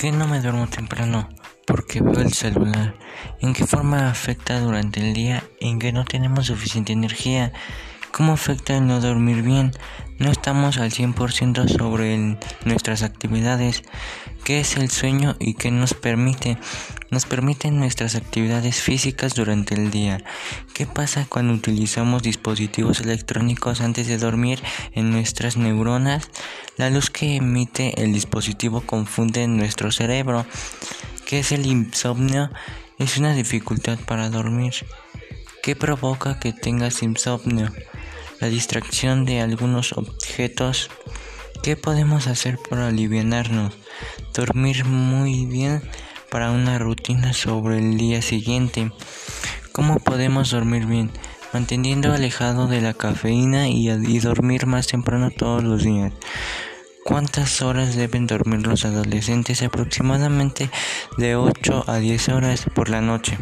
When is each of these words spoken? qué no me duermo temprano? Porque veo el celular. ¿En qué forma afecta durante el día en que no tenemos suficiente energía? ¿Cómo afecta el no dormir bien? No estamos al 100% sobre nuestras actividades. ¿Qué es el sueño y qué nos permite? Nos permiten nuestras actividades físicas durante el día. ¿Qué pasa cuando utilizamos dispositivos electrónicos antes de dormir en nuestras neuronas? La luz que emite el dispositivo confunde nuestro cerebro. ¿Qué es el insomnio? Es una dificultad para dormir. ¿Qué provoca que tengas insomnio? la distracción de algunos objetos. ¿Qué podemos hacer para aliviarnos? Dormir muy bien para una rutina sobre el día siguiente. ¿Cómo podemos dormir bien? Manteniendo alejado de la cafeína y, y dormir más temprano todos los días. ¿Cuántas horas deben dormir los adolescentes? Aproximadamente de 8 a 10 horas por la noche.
qué 0.00 0.12
no 0.12 0.26
me 0.26 0.40
duermo 0.40 0.66
temprano? 0.66 1.28
Porque 1.66 2.00
veo 2.00 2.22
el 2.22 2.32
celular. 2.32 2.94
¿En 3.42 3.52
qué 3.52 3.66
forma 3.66 4.08
afecta 4.08 4.58
durante 4.58 4.98
el 5.00 5.12
día 5.12 5.44
en 5.60 5.78
que 5.78 5.92
no 5.92 6.06
tenemos 6.06 6.46
suficiente 6.46 6.94
energía? 6.94 7.52
¿Cómo 8.10 8.32
afecta 8.32 8.78
el 8.78 8.86
no 8.86 9.02
dormir 9.02 9.42
bien? 9.42 9.72
No 10.18 10.30
estamos 10.30 10.78
al 10.78 10.90
100% 10.90 11.68
sobre 11.68 12.38
nuestras 12.64 13.02
actividades. 13.02 13.82
¿Qué 14.42 14.60
es 14.60 14.78
el 14.78 14.90
sueño 14.90 15.36
y 15.38 15.52
qué 15.52 15.70
nos 15.70 15.92
permite? 15.92 16.56
Nos 17.10 17.26
permiten 17.26 17.78
nuestras 17.78 18.14
actividades 18.14 18.80
físicas 18.80 19.34
durante 19.34 19.74
el 19.74 19.90
día. 19.90 20.24
¿Qué 20.72 20.86
pasa 20.86 21.26
cuando 21.28 21.52
utilizamos 21.52 22.22
dispositivos 22.22 23.00
electrónicos 23.00 23.82
antes 23.82 24.06
de 24.06 24.16
dormir 24.16 24.62
en 24.92 25.10
nuestras 25.10 25.58
neuronas? 25.58 26.30
La 26.80 26.88
luz 26.88 27.10
que 27.10 27.36
emite 27.36 28.02
el 28.02 28.14
dispositivo 28.14 28.80
confunde 28.80 29.46
nuestro 29.46 29.92
cerebro. 29.92 30.46
¿Qué 31.26 31.40
es 31.40 31.52
el 31.52 31.66
insomnio? 31.66 32.50
Es 32.98 33.18
una 33.18 33.34
dificultad 33.34 33.98
para 34.06 34.30
dormir. 34.30 34.72
¿Qué 35.62 35.76
provoca 35.76 36.40
que 36.40 36.54
tengas 36.54 37.02
insomnio? 37.02 37.70
la 38.40 38.48
distracción 38.48 39.26
de 39.26 39.42
algunos 39.42 39.92
objetos. 39.92 40.88
¿Qué 41.62 41.76
podemos 41.76 42.28
hacer 42.28 42.58
para 42.70 42.88
aliviarnos? 42.88 43.74
Dormir 44.32 44.86
muy 44.86 45.44
bien 45.44 45.82
para 46.30 46.50
una 46.50 46.78
rutina 46.78 47.34
sobre 47.34 47.76
el 47.76 47.98
día 47.98 48.22
siguiente. 48.22 48.90
¿Cómo 49.72 49.98
podemos 49.98 50.50
dormir 50.50 50.86
bien? 50.86 51.10
Manteniendo 51.52 52.14
alejado 52.14 52.68
de 52.68 52.80
la 52.80 52.94
cafeína 52.94 53.68
y, 53.68 53.90
y 53.90 54.18
dormir 54.20 54.64
más 54.64 54.86
temprano 54.86 55.30
todos 55.30 55.62
los 55.62 55.82
días. 55.82 56.14
¿Cuántas 57.10 57.60
horas 57.60 57.96
deben 57.96 58.28
dormir 58.28 58.64
los 58.68 58.84
adolescentes? 58.84 59.64
Aproximadamente 59.64 60.70
de 61.18 61.34
8 61.34 61.86
a 61.88 61.98
10 61.98 62.28
horas 62.28 62.66
por 62.72 62.88
la 62.88 63.00
noche. 63.00 63.36